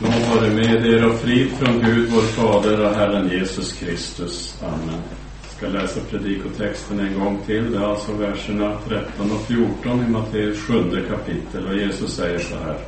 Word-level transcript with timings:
Må 0.00 0.08
vare 0.08 0.50
med 0.54 0.86
er 0.86 1.04
och 1.06 1.14
frid 1.20 1.50
från 1.50 1.80
Gud 1.80 2.10
vår 2.10 2.20
Fader 2.20 2.80
och 2.84 2.94
Herren 2.94 3.28
Jesus 3.28 3.72
Kristus. 3.72 4.62
Amen. 4.62 5.00
Jag 5.42 5.50
ska 5.56 5.68
läsa 5.68 6.00
predikotexten 6.10 7.00
en 7.00 7.20
gång 7.20 7.38
till. 7.46 7.72
Det 7.72 7.78
är 7.78 7.82
alltså 7.82 8.12
verserna 8.12 8.76
13 8.88 9.30
och 9.32 9.40
14 9.40 10.04
i 10.06 10.10
Matteus 10.10 10.58
sjunde 10.58 11.00
kapitel. 11.00 11.66
Och 11.66 11.76
Jesus 11.76 12.16
säger 12.16 12.38
så 12.38 12.54
här. 12.54 12.78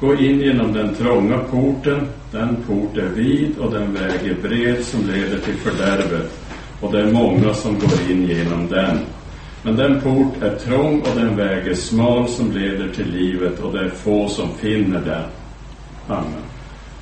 Gå 0.00 0.14
in 0.14 0.40
genom 0.40 0.72
den 0.72 0.94
trånga 0.94 1.38
porten. 1.38 2.08
Den 2.32 2.56
port 2.66 2.96
är 2.96 3.08
vid 3.08 3.58
och 3.58 3.72
den 3.72 3.94
väg 3.94 4.30
är 4.30 4.42
bred 4.42 4.84
som 4.84 5.06
leder 5.06 5.38
till 5.38 5.54
fördärvet. 5.54 6.38
Och 6.80 6.92
det 6.92 7.00
är 7.00 7.12
många 7.12 7.54
som 7.54 7.78
går 7.78 8.10
in 8.10 8.28
genom 8.28 8.68
den. 8.68 8.98
Men 9.62 9.76
den 9.76 10.00
port 10.00 10.42
är 10.42 10.56
trång 10.56 11.00
och 11.00 11.20
den 11.20 11.36
väg 11.36 11.66
är 11.66 11.74
smal 11.74 12.28
som 12.28 12.52
leder 12.52 12.88
till 12.88 13.10
livet 13.10 13.60
och 13.60 13.72
det 13.72 13.80
är 13.80 13.90
få 13.90 14.28
som 14.28 14.48
finner 14.54 15.00
den. 15.00 15.22
Amen. 16.08 16.42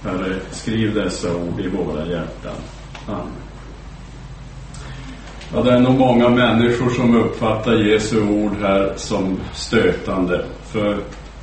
Herre, 0.03 0.37
skriv 0.51 0.95
dessa 0.95 1.37
ord 1.37 1.61
i 1.61 1.69
våra 1.69 2.07
hjärtan. 2.07 2.57
Amen. 3.07 3.45
Ja, 5.55 5.63
det 5.63 5.73
är 5.73 5.81
nog 5.81 5.99
många 5.99 6.29
människor 6.29 6.91
som 6.91 7.17
uppfattar 7.17 7.73
Jesu 7.73 8.23
ord 8.23 8.53
här 8.61 8.93
som 8.97 9.41
stötande. 9.55 10.45
För 10.65 10.99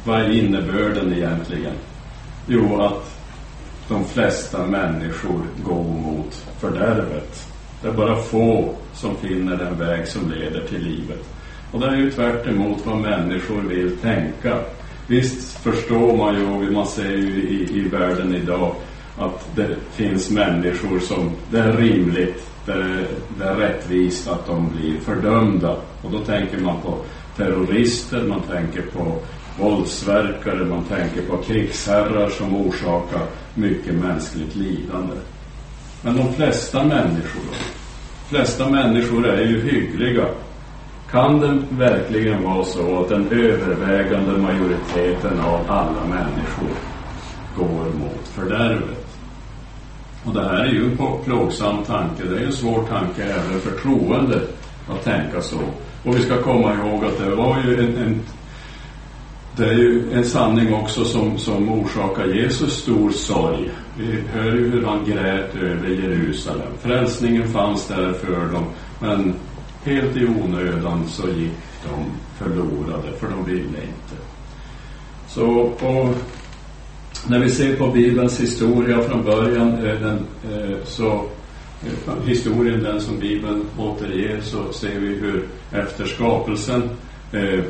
vad 0.06 0.22
är 0.22 0.30
innebörden 0.30 1.14
egentligen? 1.14 1.74
Jo, 2.48 2.82
att 2.82 3.18
de 3.88 4.06
flesta 4.06 4.66
människor 4.66 5.42
går 5.66 5.84
mot 5.84 6.46
fördärvet. 6.60 7.48
Det 7.82 7.88
är 7.88 7.94
bara 7.94 8.16
få 8.16 8.76
som 8.94 9.16
finner 9.16 9.58
den 9.58 9.78
väg 9.78 10.08
som 10.08 10.32
leder 10.32 10.68
till 10.68 10.84
livet. 10.84 11.30
Och 11.72 11.80
det 11.80 11.88
är 11.88 11.96
ju 11.96 12.12
tvärt 12.12 12.48
vad 12.86 12.98
människor 12.98 13.62
vill 13.62 13.98
tänka. 13.98 14.58
Visst 15.12 15.58
förstår 15.58 16.18
man 16.18 16.36
ju, 16.36 16.46
och 16.46 16.74
man 16.74 16.88
ser 16.88 17.12
ju 17.12 17.50
i, 17.50 17.78
i 17.78 17.82
världen 17.82 18.36
idag, 18.36 18.76
att 19.18 19.56
det 19.56 19.76
finns 19.92 20.32
människor 20.32 21.00
som 21.00 21.32
det 21.52 21.60
är 21.60 21.78
rimligt, 21.78 22.50
det 22.66 22.72
är, 22.72 23.08
det 23.38 23.44
är 23.44 23.56
rättvist 23.56 24.28
att 24.28 24.48
de 24.48 24.70
blir 24.70 25.00
fördömda. 25.00 25.76
Och 26.02 26.12
då 26.12 26.20
tänker 26.20 26.58
man 26.58 26.82
på 26.82 26.98
terrorister, 27.38 28.24
man 28.24 28.42
tänker 28.42 28.82
på 28.82 29.20
våldsverkare, 29.60 30.66
man 30.66 30.84
tänker 30.84 31.22
på 31.22 31.38
krigsherrar 31.38 32.30
som 32.30 32.56
orsakar 32.56 33.26
mycket 33.56 33.94
mänskligt 33.94 34.56
lidande. 34.56 35.16
Men 36.02 36.18
de 36.18 36.34
flesta 36.34 36.84
människor 36.84 37.42
då? 37.50 37.58
De 38.30 38.36
flesta 38.36 38.70
människor 38.70 39.28
är 39.28 39.42
ju 39.42 39.62
hyggliga. 39.62 40.26
Kan 41.12 41.40
det 41.40 41.62
verkligen 41.70 42.44
vara 42.44 42.64
så 42.64 43.00
att 43.00 43.10
den 43.10 43.28
övervägande 43.32 44.38
majoriteten 44.38 45.40
av 45.40 45.60
alla 45.68 46.06
människor 46.10 46.70
går 47.58 47.86
mot 48.00 48.28
fördärvet? 48.28 49.08
Och 50.24 50.34
det 50.34 50.44
här 50.44 50.60
är 50.60 50.72
ju 50.72 50.86
en 50.86 50.98
plågsam 51.26 51.84
tanke. 51.84 52.24
Det 52.24 52.40
är 52.40 52.46
en 52.46 52.52
svår 52.52 52.84
tanke 52.84 53.24
även 53.24 53.60
för 53.60 53.72
troende 53.72 54.42
att 54.90 55.04
tänka 55.04 55.42
så. 55.42 55.60
Och 56.04 56.18
vi 56.18 56.22
ska 56.22 56.42
komma 56.42 56.74
ihåg 56.74 57.06
att 57.06 57.18
det 57.18 57.36
var 57.36 57.58
ju 57.66 57.80
en, 57.80 57.98
en 57.98 58.22
det 59.58 59.66
är 59.66 59.74
ju 59.74 60.14
en 60.14 60.26
sanning 60.26 60.74
också 60.74 61.06
som, 61.06 61.38
som 61.38 61.70
orsakar 61.70 62.26
Jesus 62.26 62.74
stor 62.74 63.12
sorg. 63.12 63.70
Vi 63.98 64.24
hör 64.34 64.56
ju 64.56 64.70
hur 64.70 64.86
han 64.86 65.06
grät 65.06 65.56
över 65.56 65.88
Jerusalem. 65.88 66.72
Frälsningen 66.82 67.48
fanns 67.48 67.88
där 67.88 68.14
för 68.14 68.54
dem, 68.54 68.66
men 69.00 69.34
helt 69.84 70.18
i 70.18 70.26
onödan 70.26 71.08
så 71.08 71.28
gick 71.28 71.52
de 71.84 72.06
förlorade, 72.38 73.12
för 73.20 73.28
de 73.30 73.46
ville 73.46 73.62
inte. 73.64 74.16
Så, 75.28 75.46
och 75.62 76.16
när 77.28 77.40
vi 77.40 77.50
ser 77.50 77.76
på 77.76 77.88
Bibelns 77.88 78.40
historia 78.40 79.02
från 79.02 79.24
början, 79.24 79.86
eh, 79.86 80.00
den, 80.00 80.20
eh, 80.52 80.78
så 80.86 81.26
eh, 81.84 82.26
historien 82.26 82.84
den 82.84 83.02
som 83.02 83.20
Bibeln 83.20 83.66
återger, 83.78 84.42
så 84.42 84.74
ser 84.74 85.00
vi 85.00 85.08
hur 85.08 85.48
efter 85.72 86.06
skapelsen 86.06 86.90
eh, 87.32 87.64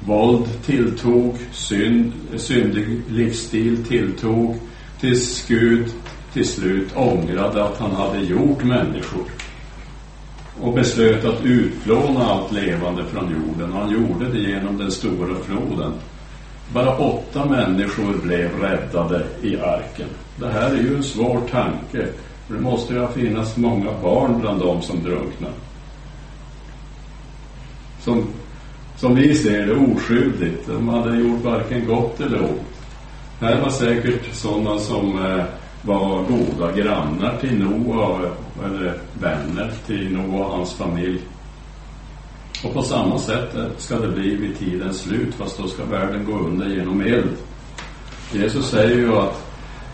Våld 0.00 0.48
tilltog, 0.64 1.36
synd, 1.52 2.12
syndig 2.36 3.02
livsstil 3.08 3.84
tilltog, 3.84 4.56
tills 5.00 5.46
Gud 5.48 5.86
till 6.32 6.48
slut 6.48 6.96
ångrade 6.96 7.64
att 7.64 7.78
han 7.78 7.90
hade 7.90 8.20
gjort 8.20 8.64
människor 8.64 9.24
och 10.60 10.74
beslöt 10.74 11.24
att 11.24 11.44
utplåna 11.44 12.26
allt 12.26 12.52
levande 12.52 13.04
från 13.04 13.30
jorden. 13.30 13.72
Och 13.72 13.78
han 13.78 13.90
gjorde 13.90 14.28
det 14.28 14.38
genom 14.38 14.78
den 14.78 14.90
stora 14.90 15.34
floden. 15.44 15.92
Bara 16.72 16.96
åtta 16.96 17.44
människor 17.44 18.14
blev 18.22 18.60
räddade 18.60 19.24
i 19.42 19.56
arken. 19.56 20.08
Det 20.36 20.48
här 20.48 20.70
är 20.70 20.82
ju 20.82 20.96
en 20.96 21.02
svår 21.02 21.40
tanke. 21.50 22.08
För 22.46 22.54
det 22.54 22.60
måste 22.60 22.94
ju 22.94 23.00
ha 23.00 23.08
finnas 23.08 23.56
många 23.56 23.90
barn 24.02 24.40
bland 24.40 24.60
dem 24.60 24.82
som 24.82 25.02
drunknar. 25.02 25.52
Som 28.00 28.26
som 28.96 29.14
vi 29.14 29.34
ser 29.34 29.66
det, 29.66 29.74
oskyldigt. 29.74 30.66
De 30.66 30.88
hade 30.88 31.16
gjort 31.16 31.44
varken 31.44 31.86
gott 31.86 32.20
eller 32.20 32.40
ont. 32.42 32.60
Här 33.40 33.60
var 33.60 33.70
säkert 33.70 34.34
sådana 34.34 34.78
som 34.78 35.24
eh, 35.24 35.44
var 35.82 36.22
goda 36.22 36.72
grannar 36.72 37.36
till 37.40 37.58
Noa, 37.58 38.20
eller 38.64 38.98
vänner 39.20 39.72
till 39.86 40.12
Noa 40.12 40.46
och 40.46 40.52
hans 40.52 40.74
familj. 40.74 41.20
Och 42.64 42.74
på 42.74 42.82
samma 42.82 43.18
sätt 43.18 43.56
ska 43.76 43.98
det 43.98 44.08
bli 44.08 44.36
vid 44.36 44.58
tidens 44.58 45.00
slut, 45.00 45.34
fast 45.34 45.58
då 45.58 45.68
ska 45.68 45.84
världen 45.84 46.24
gå 46.24 46.38
under 46.38 46.68
genom 46.68 47.00
eld. 47.00 47.36
Jesus 48.32 48.70
säger 48.70 48.96
ju 48.96 49.16
att 49.16 49.46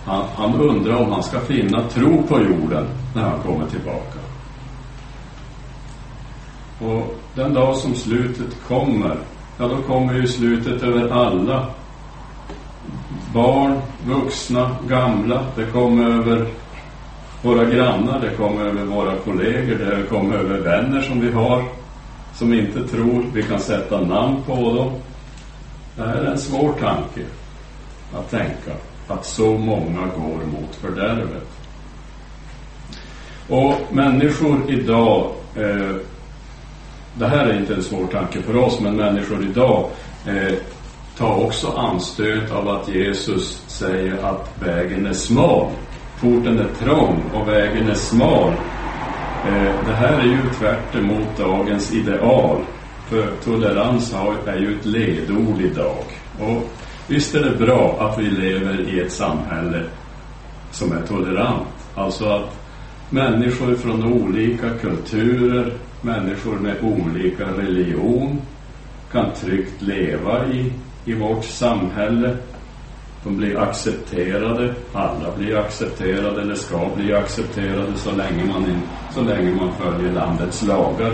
han, 0.04 0.26
han 0.36 0.60
undrar 0.60 0.96
om 0.96 1.12
han 1.12 1.22
ska 1.22 1.40
finna 1.40 1.88
tro 1.88 2.22
på 2.22 2.40
jorden 2.40 2.86
när 3.14 3.22
han 3.22 3.42
kommer 3.42 3.66
tillbaka. 3.66 4.18
Och 6.80 7.18
den 7.34 7.54
dag 7.54 7.76
som 7.76 7.94
slutet 7.94 8.62
kommer, 8.68 9.18
ja 9.58 9.68
då 9.68 9.76
kommer 9.76 10.14
ju 10.14 10.26
slutet 10.26 10.82
över 10.82 11.08
alla. 11.08 11.66
Barn, 13.34 13.80
vuxna, 14.06 14.76
gamla. 14.88 15.46
Det 15.56 15.64
kom 15.64 16.00
över 16.00 16.46
våra 17.42 17.64
grannar, 17.64 18.20
det 18.20 18.36
kom 18.36 18.58
över 18.58 18.84
våra 18.84 19.16
kollegor, 19.16 19.78
det 19.78 20.08
kom 20.08 20.32
över 20.32 20.58
vänner 20.58 21.02
som 21.02 21.20
vi 21.20 21.30
har 21.32 21.64
som 22.34 22.52
inte 22.52 22.88
tror 22.88 23.24
vi 23.34 23.42
kan 23.42 23.60
sätta 23.60 24.00
namn 24.00 24.42
på 24.46 24.54
dem. 24.54 24.92
Det 25.96 26.02
här 26.02 26.16
är 26.16 26.30
en 26.30 26.38
svår 26.38 26.72
tanke 26.72 27.20
att 28.14 28.30
tänka, 28.30 28.72
att 29.08 29.26
så 29.26 29.58
många 29.58 30.00
går 30.00 30.46
mot 30.46 30.74
fördärvet. 30.74 31.48
Och 33.48 33.74
människor 33.92 34.70
idag 34.70 35.30
eh, 35.56 35.96
det 37.14 37.26
här 37.26 37.46
är 37.46 37.60
inte 37.60 37.74
en 37.74 37.82
svår 37.82 38.06
tanke 38.06 38.42
för 38.42 38.56
oss, 38.56 38.80
men 38.80 38.96
människor 38.96 39.42
idag 39.42 39.90
eh, 40.26 40.54
tar 41.18 41.44
också 41.44 41.72
anstöt 41.72 42.50
av 42.50 42.68
att 42.68 42.88
Jesus 42.88 43.64
säger 43.66 44.24
att 44.24 44.62
vägen 44.62 45.06
är 45.06 45.12
smal. 45.12 45.70
Porten 46.20 46.58
är 46.58 46.68
trång 46.84 47.22
och 47.34 47.48
vägen 47.48 47.88
är 47.88 47.94
smal. 47.94 48.52
Eh, 49.46 49.86
det 49.86 49.92
här 49.92 50.18
är 50.18 50.24
ju 50.24 50.38
tvärt 50.58 50.94
emot 50.94 51.36
dagens 51.38 51.94
ideal. 51.94 52.56
För 53.08 53.26
tolerans 53.44 54.14
är 54.46 54.58
ju 54.58 54.78
ett 54.78 54.86
ledord 54.86 55.60
idag. 55.60 56.04
Och 56.40 56.70
visst 57.08 57.34
är 57.34 57.44
det 57.44 57.66
bra 57.66 57.96
att 58.00 58.18
vi 58.18 58.30
lever 58.30 58.80
i 58.80 59.00
ett 59.00 59.12
samhälle 59.12 59.82
som 60.70 60.92
är 60.92 61.06
tolerant. 61.06 61.68
Alltså 61.94 62.28
att 62.28 62.58
människor 63.10 63.74
från 63.74 64.12
olika 64.12 64.70
kulturer, 64.70 65.72
människor 66.00 66.58
med 66.58 66.76
olika 66.82 67.46
religion 67.46 68.40
kan 69.12 69.32
tryggt 69.34 69.82
leva 69.82 70.46
i, 70.46 70.72
i 71.04 71.14
vårt 71.14 71.44
samhälle. 71.44 72.36
De 73.24 73.36
blir 73.36 73.58
accepterade, 73.58 74.74
alla 74.92 75.36
blir 75.36 75.56
accepterade 75.56 76.40
eller 76.42 76.54
ska 76.54 76.88
bli 76.96 77.14
accepterade 77.14 77.96
så 77.96 78.10
länge 78.10 78.44
man, 78.44 78.70
in, 78.70 78.80
så 79.14 79.22
länge 79.22 79.54
man 79.54 79.72
följer 79.74 80.12
landets 80.12 80.62
lagar. 80.62 81.12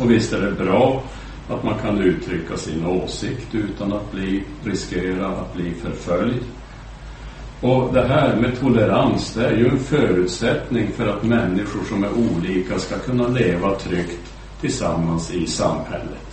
Och 0.00 0.10
visst 0.10 0.32
är 0.32 0.40
det 0.40 0.64
bra 0.64 1.02
att 1.48 1.64
man 1.64 1.78
kan 1.78 1.98
uttrycka 1.98 2.56
sin 2.56 2.86
åsikt 2.86 3.54
utan 3.54 3.92
att 3.92 4.12
bli, 4.12 4.44
riskera 4.64 5.26
att 5.26 5.54
bli 5.54 5.74
förföljd. 5.74 6.42
Och 7.60 7.94
det 7.94 8.08
här 8.08 8.36
med 8.36 8.60
tolerans, 8.60 9.34
det 9.34 9.46
är 9.46 9.56
ju 9.56 9.68
en 9.68 9.78
förutsättning 9.78 10.88
för 10.92 11.06
att 11.08 11.22
människor 11.22 11.84
som 11.88 12.04
är 12.04 12.10
olika 12.12 12.78
ska 12.78 12.98
kunna 12.98 13.28
leva 13.28 13.74
tryggt 13.74 14.34
tillsammans 14.60 15.34
i 15.34 15.46
samhället. 15.46 16.27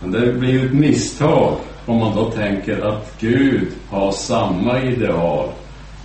Men 0.00 0.10
det 0.10 0.32
blir 0.32 0.50
ju 0.50 0.66
ett 0.66 0.74
misstag 0.74 1.56
om 1.86 1.98
man 1.98 2.16
då 2.16 2.30
tänker 2.30 2.80
att 2.80 3.14
Gud 3.20 3.68
har 3.88 4.12
samma 4.12 4.82
ideal. 4.82 5.48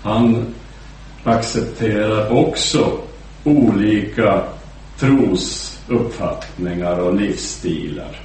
Han 0.04 0.46
accepterar 1.24 2.32
också 2.32 2.92
olika 3.44 4.42
trosuppfattningar 5.00 7.00
och 7.00 7.16
livsstilar. 7.16 8.20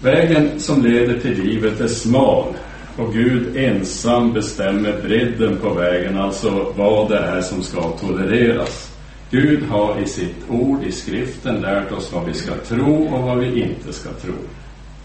Vägen 0.00 0.60
som 0.60 0.82
leder 0.82 1.20
till 1.20 1.42
livet 1.42 1.80
är 1.80 1.88
smal 1.88 2.54
Och 2.98 3.12
Gud 3.12 3.56
ensam 3.56 4.32
bestämmer 4.32 5.00
bredden 5.02 5.56
på 5.56 5.74
vägen, 5.74 6.18
alltså 6.18 6.72
vad 6.76 7.10
det 7.10 7.18
är 7.18 7.40
som 7.40 7.62
ska 7.62 7.82
tolereras. 7.82 8.90
Gud 9.30 9.62
har 9.62 10.00
i 10.00 10.06
sitt 10.06 10.50
ord, 10.50 10.84
i 10.84 10.92
skriften, 10.92 11.60
lärt 11.60 11.92
oss 11.92 12.12
vad 12.12 12.24
vi 12.24 12.34
ska 12.34 12.54
tro 12.54 13.14
och 13.14 13.22
vad 13.22 13.38
vi 13.38 13.62
inte 13.62 13.92
ska 13.92 14.12
tro. 14.12 14.34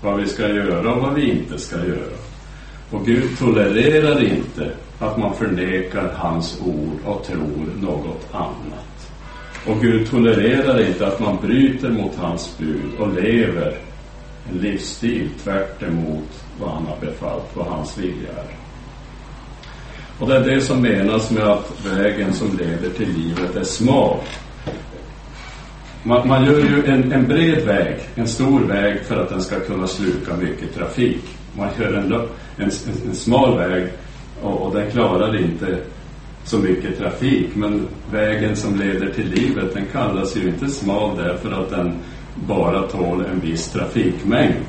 Vad 0.01 0.19
vi 0.19 0.27
ska 0.27 0.47
göra 0.47 0.93
och 0.93 1.01
vad 1.01 1.13
vi 1.13 1.31
inte 1.31 1.59
ska 1.59 1.77
göra. 1.77 2.17
Och 2.91 3.05
Gud 3.05 3.37
tolererar 3.39 4.23
inte 4.23 4.71
att 4.99 5.17
man 5.17 5.35
förnekar 5.35 6.13
hans 6.15 6.61
ord 6.65 6.99
och 7.05 7.23
tror 7.23 7.67
något 7.81 8.27
annat. 8.31 9.11
Och 9.67 9.81
Gud 9.81 10.09
tolererar 10.09 10.87
inte 10.87 11.07
att 11.07 11.19
man 11.19 11.37
bryter 11.41 11.89
mot 11.89 12.15
hans 12.15 12.57
bud 12.57 12.93
och 12.99 13.13
lever 13.13 13.77
en 14.51 14.57
livsstil 14.57 15.29
tvärt 15.43 15.83
emot 15.83 16.43
vad 16.59 16.69
han 16.69 16.85
har 16.85 16.97
befallt, 16.99 17.55
vad 17.55 17.65
hans 17.65 17.97
vilja 17.97 18.29
är. 18.29 18.62
Och 20.23 20.29
det 20.29 20.35
är 20.35 20.43
det 20.43 20.61
som 20.61 20.81
menas 20.81 21.31
med 21.31 21.43
att 21.43 21.85
vägen 21.85 22.33
som 22.33 22.57
leder 22.57 22.89
till 22.89 23.09
livet 23.09 23.55
är 23.55 23.63
smal. 23.63 24.17
Man, 26.03 26.27
man 26.27 26.45
gör 26.45 26.59
ju 26.59 26.85
en, 26.85 27.11
en, 27.11 27.27
bred 27.27 27.65
väg, 27.65 27.99
en 28.15 28.27
stor 28.27 28.59
väg 28.59 29.01
för 29.05 29.21
att 29.21 29.29
den 29.29 29.41
ska 29.41 29.59
kunna 29.59 29.87
sluka 29.87 30.35
mycket 30.35 30.75
trafik. 30.75 31.21
Man 31.57 31.69
gör 31.79 31.93
en, 31.93 32.13
en, 32.57 32.71
en 33.07 33.15
smal 33.15 33.57
väg 33.57 33.87
och, 34.41 34.61
och 34.61 34.75
den 34.75 34.91
klarar 34.91 35.41
inte 35.41 35.77
så 36.43 36.57
mycket 36.57 36.97
trafik. 36.97 37.55
Men 37.55 37.87
vägen 38.11 38.55
som 38.55 38.75
leder 38.75 39.09
till 39.09 39.29
livet 39.29 39.73
den 39.73 39.85
kallas 39.91 40.37
ju 40.37 40.47
inte 40.47 40.67
smal 40.67 41.17
därför 41.17 41.51
att 41.51 41.69
den 41.69 41.93
bara 42.35 42.81
tål 42.81 43.25
en 43.31 43.39
viss 43.39 43.69
trafikmängd. 43.69 44.65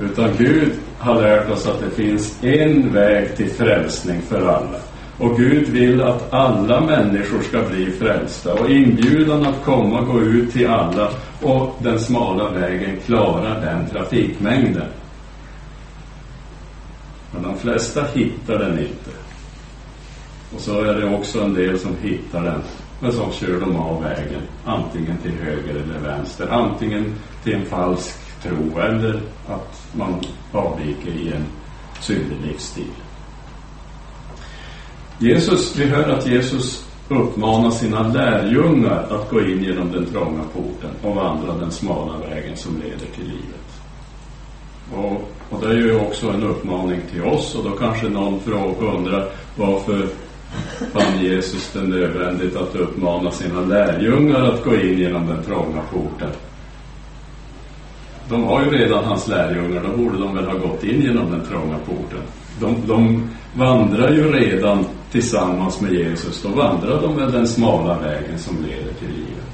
Utan 0.00 0.30
Gud 0.38 0.72
har 0.98 1.22
lärt 1.22 1.50
oss 1.50 1.66
att 1.66 1.80
det 1.80 1.90
finns 1.90 2.44
en 2.44 2.92
väg 2.92 3.36
till 3.36 3.50
frälsning 3.50 4.22
för 4.22 4.40
alla. 4.40 4.78
Och 5.18 5.36
Gud 5.36 5.68
vill 5.68 6.02
att 6.02 6.32
alla 6.32 6.80
människor 6.80 7.42
ska 7.42 7.62
bli 7.62 7.90
frälsta 7.90 8.54
och 8.54 8.70
inbjudan 8.70 9.46
att 9.46 9.64
komma 9.64 10.00
gå 10.00 10.20
ut 10.20 10.52
till 10.52 10.68
alla 10.68 11.10
och 11.42 11.76
den 11.82 12.00
smala 12.00 12.50
vägen 12.50 12.96
klarar 13.06 13.60
den 13.60 13.88
trafikmängden. 13.90 14.88
Men 17.32 17.42
de 17.42 17.58
flesta 17.58 18.04
hittar 18.14 18.58
den 18.58 18.78
inte. 18.78 19.10
Och 20.54 20.60
så 20.60 20.80
är 20.80 20.94
det 20.94 21.14
också 21.14 21.40
en 21.40 21.54
del 21.54 21.78
som 21.78 21.96
hittar 22.02 22.42
den, 22.44 22.62
men 23.00 23.12
så 23.12 23.30
kör 23.32 23.60
de 23.60 23.76
av 23.76 24.02
vägen, 24.02 24.42
antingen 24.64 25.16
till 25.16 25.34
höger 25.42 25.70
eller 25.70 25.98
vänster, 25.98 26.48
antingen 26.50 27.14
till 27.44 27.54
en 27.54 27.64
falsk 27.64 28.27
tro 28.48 28.80
eller 28.80 29.20
att 29.46 29.88
man 29.92 30.20
avviker 30.52 31.10
i 31.10 31.32
en 31.32 31.44
syndig 32.00 32.36
livsstil. 32.46 32.92
Jesus, 35.18 35.76
vi 35.76 35.86
hör 35.86 36.08
att 36.08 36.26
Jesus 36.26 36.88
uppmanar 37.08 37.70
sina 37.70 38.08
lärjungar 38.08 39.06
att 39.10 39.30
gå 39.30 39.40
in 39.40 39.64
genom 39.64 39.92
den 39.92 40.06
trånga 40.06 40.42
porten 40.54 40.90
och 41.02 41.14
vandra 41.14 41.54
den 41.54 41.70
smala 41.70 42.18
vägen 42.18 42.56
som 42.56 42.76
leder 42.76 43.06
till 43.14 43.24
livet. 43.24 43.68
Och, 44.94 45.30
och 45.50 45.60
det 45.60 45.68
är 45.68 45.76
ju 45.76 46.00
också 46.00 46.30
en 46.30 46.42
uppmaning 46.42 47.00
till 47.10 47.22
oss 47.22 47.54
och 47.54 47.64
då 47.64 47.70
kanske 47.70 48.08
någon 48.08 48.40
undrar 48.80 49.28
varför 49.56 50.08
fann 50.92 51.22
Jesus 51.22 51.72
det 51.72 51.82
nödvändigt 51.82 52.56
att 52.56 52.76
uppmana 52.76 53.30
sina 53.30 53.60
lärjungar 53.60 54.42
att 54.42 54.64
gå 54.64 54.74
in 54.74 54.98
genom 54.98 55.26
den 55.26 55.42
trånga 55.42 55.82
porten. 55.92 56.30
De 58.28 58.44
har 58.44 58.64
ju 58.64 58.70
redan 58.70 59.04
hans 59.04 59.28
lärjungar, 59.28 59.82
då 59.82 59.96
borde 59.96 60.18
de 60.18 60.34
väl 60.34 60.44
ha 60.44 60.54
gått 60.54 60.84
in 60.84 61.02
genom 61.02 61.30
den 61.30 61.44
trånga 61.44 61.78
porten. 61.78 62.20
De, 62.60 62.76
de 62.86 63.28
vandrar 63.54 64.10
ju 64.10 64.32
redan 64.32 64.84
tillsammans 65.10 65.80
med 65.80 65.92
Jesus, 65.92 66.42
då 66.42 66.48
vandrar 66.48 67.02
de 67.02 67.16
väl 67.16 67.32
den 67.32 67.48
smala 67.48 67.98
vägen 67.98 68.38
som 68.38 68.56
leder 68.62 68.92
till 68.92 69.08
livet. 69.08 69.48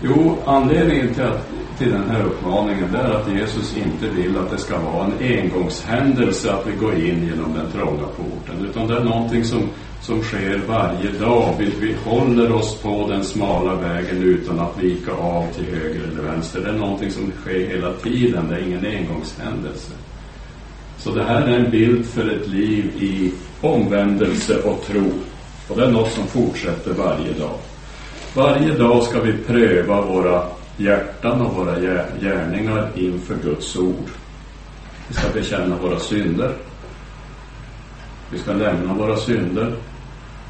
Jo, 0.00 0.38
anledningen 0.46 1.14
till, 1.14 1.22
att, 1.22 1.48
till 1.78 1.92
den 1.92 2.10
här 2.10 2.22
uppmaningen 2.24 2.94
är 2.94 3.10
att 3.10 3.32
Jesus 3.32 3.76
inte 3.76 4.08
vill 4.08 4.38
att 4.38 4.50
det 4.50 4.58
ska 4.58 4.78
vara 4.78 5.04
en 5.04 5.38
engångshändelse 5.38 6.52
att 6.52 6.66
vi 6.66 6.76
går 6.76 6.94
in 6.94 7.26
genom 7.26 7.54
den 7.54 7.70
trånga 7.72 8.06
porten, 8.16 8.66
utan 8.70 8.86
det 8.88 8.96
är 8.96 9.04
någonting 9.04 9.44
som, 9.44 9.60
som 10.02 10.22
sker 10.22 10.60
varje 10.68 11.10
dag. 11.10 11.54
Vi, 11.58 11.72
vi 11.80 11.94
håller 12.04 12.52
oss 12.52 12.74
på 12.82 13.08
den 13.08 13.24
smala 13.24 13.74
vägen 13.74 14.22
utan 14.22 14.60
att 14.60 14.78
vika 14.78 15.12
av 15.12 15.46
till 15.52 15.64
höger 15.64 16.02
eller 16.02 16.22
vänster. 16.22 16.60
Det 16.60 16.68
är 16.68 16.72
någonting 16.72 17.10
som 17.10 17.32
sker 17.42 17.66
hela 17.66 17.92
tiden, 17.92 18.48
det 18.48 18.56
är 18.56 18.60
ingen 18.60 18.86
engångshändelse. 18.86 19.92
Så 20.98 21.10
det 21.10 21.24
här 21.24 21.42
är 21.42 21.58
en 21.58 21.70
bild 21.70 22.06
för 22.06 22.30
ett 22.30 22.48
liv 22.48 22.84
i 23.02 23.32
omvändelse 23.60 24.62
och 24.62 24.84
tro. 24.86 25.12
Och 25.68 25.76
det 25.76 25.84
är 25.84 25.90
något 25.90 26.12
som 26.12 26.26
fortsätter 26.26 26.92
varje 26.92 27.32
dag. 27.32 27.58
Varje 28.34 28.72
dag 28.72 29.02
ska 29.02 29.20
vi 29.20 29.32
pröva 29.32 30.00
våra 30.00 30.42
hjärtan 30.76 31.40
och 31.40 31.54
våra 31.54 31.78
gärningar 32.20 32.88
inför 32.94 33.34
Guds 33.42 33.76
ord. 33.76 34.10
Vi 35.08 35.14
ska 35.14 35.28
bekänna 35.34 35.76
våra 35.76 35.98
synder. 35.98 36.52
Vi 38.30 38.38
ska 38.38 38.52
lämna 38.52 38.94
våra 38.94 39.16
synder. 39.16 39.74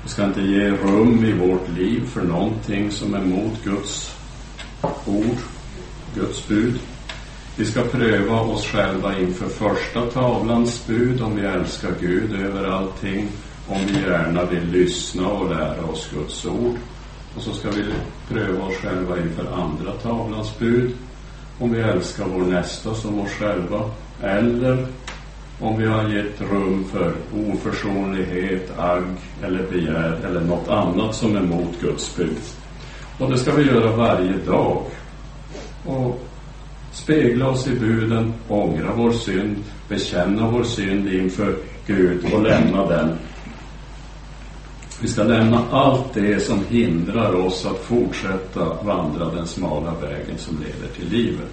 Vi 0.02 0.08
ska 0.08 0.24
inte 0.24 0.40
ge 0.40 0.70
rum 0.70 1.24
i 1.24 1.32
vårt 1.32 1.68
liv 1.68 2.06
för 2.06 2.22
någonting 2.22 2.90
som 2.90 3.14
är 3.14 3.20
mot 3.20 3.64
Guds 3.64 4.16
ord, 5.06 5.36
Guds 6.14 6.48
bud. 6.48 6.78
Vi 7.56 7.64
ska 7.64 7.82
pröva 7.82 8.40
oss 8.40 8.66
själva 8.66 9.18
inför 9.18 9.48
första 9.48 10.06
tavlans 10.06 10.86
bud, 10.86 11.22
om 11.22 11.36
vi 11.36 11.42
älskar 11.42 11.90
Gud 12.00 12.34
över 12.34 12.64
allting, 12.64 13.28
om 13.68 13.78
vi 13.86 14.00
gärna 14.00 14.44
vill 14.44 14.70
lyssna 14.70 15.28
och 15.28 15.50
lära 15.50 15.84
oss 15.84 16.10
Guds 16.14 16.46
ord. 16.46 16.76
Och 17.36 17.42
så 17.42 17.52
ska 17.52 17.70
vi 17.70 17.84
pröva 18.28 18.64
oss 18.64 18.76
själva 18.76 19.20
inför 19.20 19.52
andra 19.52 19.92
tavlans 19.92 20.58
bud, 20.58 20.92
om 21.58 21.72
vi 21.72 21.80
älskar 21.80 22.24
vår 22.24 22.44
nästa 22.44 22.94
som 22.94 23.20
oss 23.20 23.30
själva, 23.30 23.90
eller 24.22 24.86
om 25.62 25.78
vi 25.78 25.86
har 25.86 26.08
gett 26.08 26.40
rum 26.40 26.84
för 26.92 27.12
oförsonlighet, 27.52 28.78
agg 28.78 29.04
eller 29.42 29.70
begär 29.70 30.20
eller 30.26 30.40
något 30.40 30.68
annat 30.68 31.14
som 31.14 31.36
är 31.36 31.42
mot 31.42 31.80
Guds 31.80 32.16
bud. 32.16 32.38
Och 33.18 33.30
det 33.30 33.38
ska 33.38 33.52
vi 33.52 33.62
göra 33.62 33.96
varje 33.96 34.32
dag. 34.32 34.82
Och 35.86 36.20
spegla 36.92 37.48
oss 37.48 37.68
i 37.68 37.78
buden, 37.78 38.32
ångra 38.48 38.94
vår 38.96 39.12
synd, 39.12 39.56
bekänna 39.88 40.50
vår 40.50 40.64
synd 40.64 41.08
inför 41.08 41.56
Gud 41.86 42.34
och 42.34 42.42
lämna 42.42 42.86
den. 42.86 43.18
Vi 45.00 45.08
ska 45.08 45.22
lämna 45.22 45.62
allt 45.70 46.14
det 46.14 46.42
som 46.42 46.64
hindrar 46.68 47.34
oss 47.34 47.66
att 47.66 47.84
fortsätta 47.84 48.82
vandra 48.82 49.24
den 49.34 49.46
smala 49.46 49.94
vägen 50.00 50.38
som 50.38 50.58
leder 50.58 50.94
till 50.94 51.08
livet. 51.08 51.52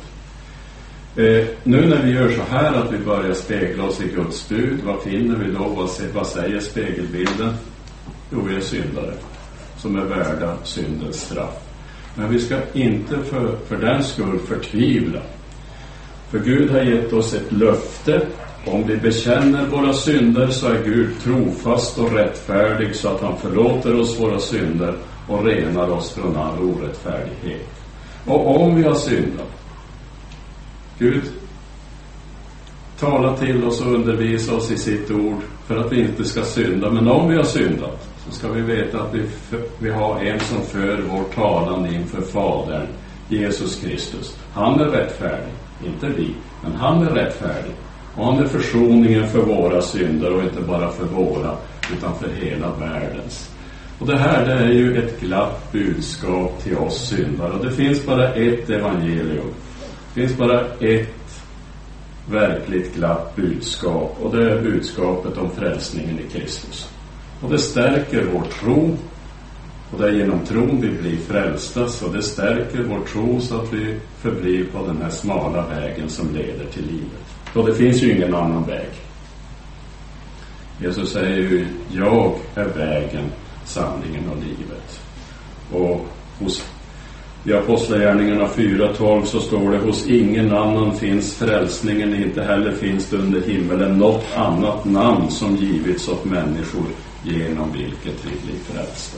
Eh, 1.20 1.46
nu 1.64 1.88
när 1.88 2.04
vi 2.04 2.12
gör 2.12 2.30
så 2.30 2.42
här 2.42 2.74
att 2.74 2.92
vi 2.92 2.98
börjar 2.98 3.34
spegla 3.34 3.84
oss 3.84 4.02
i 4.02 4.08
Guds 4.16 4.50
bud, 4.50 4.80
vad 4.86 5.02
finner 5.02 5.36
vi 5.36 5.52
då? 5.52 5.64
Vad, 5.64 5.90
vad 6.14 6.28
säger 6.28 6.60
spegelbilden? 6.60 7.54
Jo, 8.32 8.42
vi 8.42 8.56
är 8.56 8.62
syndare 8.62 9.14
som 9.78 9.96
är 9.96 10.06
värda 10.06 10.58
syndens 10.64 11.22
straff. 11.22 11.60
Men 12.16 12.30
vi 12.30 12.40
ska 12.40 12.58
inte 12.74 13.18
för, 13.18 13.56
för 13.68 13.78
den 13.78 14.04
skull 14.04 14.40
förtvivla. 14.40 15.20
För 16.30 16.40
Gud 16.40 16.72
har 16.72 16.82
gett 16.82 17.14
oss 17.14 17.34
ett 17.34 17.52
löfte. 17.52 18.22
Om 18.66 18.88
vi 18.88 18.98
bekänner 18.98 19.66
våra 19.66 19.94
synder 19.94 20.48
så 20.48 20.68
är 20.68 20.84
Gud 20.84 21.10
trofast 21.24 21.98
och 21.98 22.14
rättfärdig 22.14 22.96
så 22.96 23.08
att 23.08 23.22
han 23.22 23.38
förlåter 23.38 24.00
oss 24.00 24.20
våra 24.20 24.40
synder 24.40 24.94
och 25.28 25.46
renar 25.46 25.90
oss 25.90 26.12
från 26.12 26.38
all 26.38 26.60
orättfärdighet. 26.60 27.70
Och 28.26 28.62
om 28.62 28.76
vi 28.76 28.84
har 28.84 28.96
syndat, 28.96 29.59
Gud 31.00 31.24
talar 33.00 33.38
till 33.38 33.64
oss 33.64 33.82
och 33.82 33.94
undervisar 33.94 34.56
oss 34.56 34.72
i 34.72 34.78
sitt 34.78 35.12
ord 35.12 35.42
för 35.68 35.78
att 35.78 35.92
vi 35.92 36.02
inte 36.02 36.24
ska 36.24 36.44
synda. 36.44 36.92
Men 36.92 37.08
om 37.08 37.30
vi 37.30 37.36
har 37.36 37.44
syndat 37.44 38.10
så 38.26 38.32
ska 38.32 38.52
vi 38.52 38.62
veta 38.62 39.02
att 39.02 39.14
vi, 39.14 39.22
vi 39.80 39.90
har 39.90 40.20
en 40.20 40.40
som 40.40 40.62
för 40.62 41.02
vår 41.10 41.24
talan 41.36 41.94
inför 41.94 42.22
Fadern, 42.22 42.88
Jesus 43.30 43.82
Kristus. 43.82 44.38
Han 44.54 44.80
är 44.80 44.86
rättfärdig, 44.86 45.54
inte 45.86 46.08
vi, 46.08 46.36
men 46.64 46.76
han 46.76 47.08
är 47.08 47.12
rättfärdig. 47.12 47.72
Och 48.16 48.26
han 48.26 48.44
är 48.44 48.48
försoningen 48.48 49.28
för 49.28 49.42
våra 49.42 49.82
synder 49.82 50.34
och 50.34 50.44
inte 50.44 50.62
bara 50.62 50.92
för 50.92 51.06
våra, 51.06 51.58
utan 51.98 52.16
för 52.16 52.30
hela 52.30 52.72
världens. 52.76 53.50
Och 54.00 54.08
det 54.08 54.18
här 54.18 54.46
det 54.46 54.54
är 54.54 54.72
ju 54.72 54.98
ett 54.98 55.20
glatt 55.22 55.72
budskap 55.72 56.64
till 56.64 56.78
oss 56.78 57.08
syndare. 57.08 57.52
Och 57.52 57.66
det 57.66 57.72
finns 57.72 58.06
bara 58.06 58.34
ett 58.34 58.70
evangelium. 58.70 59.54
Det 60.20 60.28
finns 60.28 60.38
bara 60.38 60.62
ett 60.80 61.42
verkligt 62.30 62.96
glatt 62.96 63.36
budskap 63.36 64.18
och 64.22 64.36
det 64.36 64.52
är 64.52 64.62
budskapet 64.62 65.38
om 65.38 65.52
frälsningen 65.52 66.20
i 66.20 66.24
Kristus. 66.32 66.90
Och 67.42 67.50
det 67.50 67.58
stärker 67.58 68.26
vår 68.34 68.44
tro 68.44 68.98
och 69.92 70.00
det 70.00 70.08
är 70.08 70.12
genom 70.12 70.40
tron 70.46 70.82
vi 70.82 70.90
blir 70.90 71.18
frälsta 71.18 71.88
så 71.88 72.08
det 72.08 72.22
stärker 72.22 72.84
vår 72.84 73.00
tro 73.00 73.42
så 73.42 73.62
att 73.62 73.74
vi 73.74 74.00
förblir 74.22 74.66
på 74.66 74.88
den 74.88 75.02
här 75.02 75.10
smala 75.10 75.68
vägen 75.68 76.10
som 76.10 76.34
leder 76.34 76.66
till 76.66 76.86
livet. 76.88 77.54
Och 77.54 77.66
det 77.66 77.74
finns 77.74 78.04
ju 78.04 78.12
ingen 78.12 78.36
annan 78.36 78.64
väg. 78.64 78.90
Jesus 80.82 81.12
säger 81.12 81.38
ju, 81.38 81.68
jag 81.92 82.36
är 82.56 82.68
vägen, 82.68 83.26
sanningen 83.66 84.30
och 84.30 84.38
livet. 84.38 85.02
Och 85.72 86.06
hos, 86.40 86.66
i 87.44 87.54
Apostlagärningarna 87.54 88.48
4.12 88.48 89.24
så 89.26 89.40
står 89.40 89.72
det, 89.72 89.78
hos 89.78 90.08
ingen 90.08 90.54
annan 90.54 90.96
finns 90.96 91.36
frälsningen, 91.36 92.24
inte 92.24 92.44
heller 92.44 92.72
finns 92.72 93.10
det 93.10 93.18
under 93.18 93.42
himmelen 93.42 93.98
något 93.98 94.26
annat 94.36 94.86
namn 94.86 95.32
som 95.32 95.56
givits 95.56 96.10
åt 96.10 96.26
människor 96.26 96.86
genom 97.24 97.72
vilket 97.72 98.26
vi 98.26 98.30
blir 98.46 98.60
frälsta. 98.74 99.18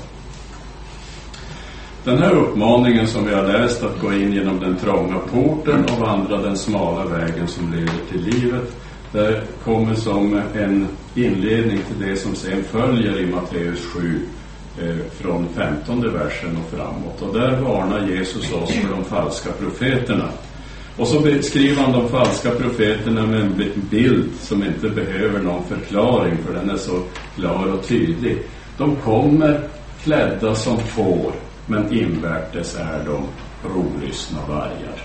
Den 2.03 2.17
här 2.17 2.35
uppmaningen 2.35 3.07
som 3.07 3.25
vi 3.25 3.33
har 3.33 3.47
läst 3.47 3.83
att 3.83 4.01
gå 4.01 4.13
in 4.13 4.33
genom 4.33 4.59
den 4.59 4.75
trånga 4.75 5.19
porten 5.19 5.85
och 5.85 5.99
vandra 5.99 6.37
den 6.37 6.57
smala 6.57 7.05
vägen 7.05 7.47
som 7.47 7.71
leder 7.71 8.11
till 8.11 8.21
livet, 8.21 8.75
det 9.11 9.41
kommer 9.63 9.95
som 9.95 10.41
en 10.55 10.87
inledning 11.15 11.79
till 11.87 12.07
det 12.07 12.15
som 12.15 12.35
sen 12.35 12.63
följer 12.63 13.19
i 13.19 13.25
Matteus 13.25 13.85
7 13.85 14.19
Eh, 14.79 14.95
från 15.11 15.47
15 15.55 16.13
versen 16.13 16.57
och 16.57 16.77
framåt. 16.77 17.21
Och 17.21 17.33
där 17.33 17.61
varnar 17.61 18.07
Jesus 18.07 18.53
oss 18.53 18.71
för 18.71 18.89
de 18.89 19.03
falska 19.03 19.51
profeterna. 19.51 20.29
Och 20.97 21.07
så 21.07 21.19
beskriver 21.19 21.81
han 21.81 21.91
de 21.91 22.09
falska 22.09 22.51
profeterna 22.51 23.25
med 23.25 23.41
en 23.41 23.71
bild 23.89 24.29
som 24.39 24.63
inte 24.63 24.89
behöver 24.89 25.39
någon 25.39 25.63
förklaring 25.63 26.37
för 26.45 26.53
den 26.53 26.69
är 26.69 26.77
så 26.77 27.03
klar 27.35 27.67
och 27.73 27.87
tydlig. 27.87 28.37
De 28.77 28.95
kommer 28.95 29.61
klädda 30.03 30.55
som 30.55 30.79
får 30.79 31.31
men 31.65 31.93
invärtes 31.93 32.75
är 32.75 33.05
de 33.05 33.23
rovlystna 33.69 34.39
vargar. 34.47 35.01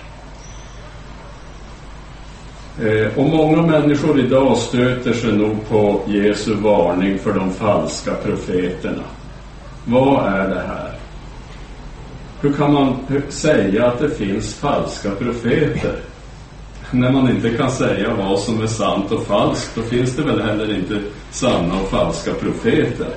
Eh, 2.81 3.17
och 3.17 3.29
många 3.29 3.61
människor 3.61 4.19
idag 4.19 4.57
stöter 4.57 5.13
sig 5.13 5.31
nog 5.31 5.69
på 5.69 6.01
Jesu 6.07 6.53
varning 6.53 7.19
för 7.19 7.33
de 7.33 7.53
falska 7.53 8.13
profeterna. 8.13 9.03
Vad 9.89 10.33
är 10.33 10.47
det 10.47 10.63
här? 10.67 10.91
Hur 12.41 12.53
kan 12.53 12.73
man 12.73 12.95
säga 13.29 13.87
att 13.87 13.99
det 13.99 14.09
finns 14.09 14.53
falska 14.53 15.11
profeter? 15.11 15.99
När 16.91 17.11
man 17.11 17.29
inte 17.29 17.49
kan 17.49 17.71
säga 17.71 18.13
vad 18.13 18.39
som 18.39 18.61
är 18.61 18.67
sant 18.67 19.11
och 19.11 19.23
falskt, 19.23 19.75
då 19.75 19.81
finns 19.81 20.15
det 20.15 20.23
väl 20.23 20.41
heller 20.41 20.75
inte 20.75 21.01
sanna 21.31 21.81
och 21.81 21.89
falska 21.89 22.33
profeter. 22.33 23.15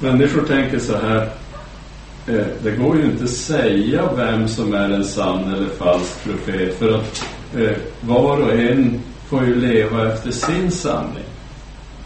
Människor 0.00 0.42
tänker 0.42 0.78
så 0.78 0.96
här, 0.96 1.30
eh, 2.26 2.46
det 2.62 2.70
går 2.70 2.96
ju 2.96 3.04
inte 3.04 3.24
att 3.24 3.30
säga 3.30 4.02
vem 4.16 4.48
som 4.48 4.74
är 4.74 4.90
en 4.90 5.04
sann 5.04 5.54
eller 5.54 5.68
falsk 5.68 6.24
profet 6.24 6.78
för 6.78 6.94
att 6.94 7.24
eh, 7.56 7.76
var 8.00 8.42
och 8.42 8.52
en 8.52 9.00
får 9.28 9.44
ju 9.44 9.54
leva 9.54 10.12
efter 10.12 10.30
sin 10.30 10.70
sanning. 10.70 11.27